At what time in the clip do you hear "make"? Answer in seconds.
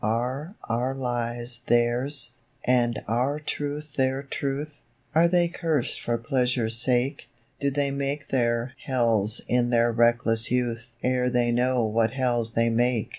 7.91-8.29, 12.71-13.09